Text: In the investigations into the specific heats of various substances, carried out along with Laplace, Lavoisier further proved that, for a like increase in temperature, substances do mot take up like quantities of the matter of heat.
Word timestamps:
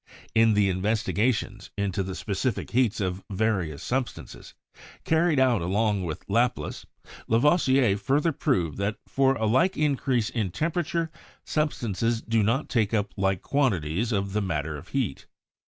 In 0.33 0.55
the 0.55 0.67
investigations 0.67 1.69
into 1.77 2.01
the 2.01 2.15
specific 2.15 2.71
heats 2.71 2.99
of 2.99 3.23
various 3.29 3.83
substances, 3.83 4.55
carried 5.03 5.39
out 5.39 5.61
along 5.61 6.05
with 6.05 6.27
Laplace, 6.27 6.87
Lavoisier 7.27 7.95
further 7.99 8.31
proved 8.31 8.79
that, 8.79 8.97
for 9.07 9.35
a 9.35 9.45
like 9.45 9.77
increase 9.77 10.31
in 10.31 10.49
temperature, 10.49 11.11
substances 11.45 12.19
do 12.23 12.41
mot 12.43 12.67
take 12.67 12.95
up 12.95 13.13
like 13.15 13.43
quantities 13.43 14.11
of 14.11 14.33
the 14.33 14.41
matter 14.41 14.75
of 14.75 14.87
heat. 14.87 15.27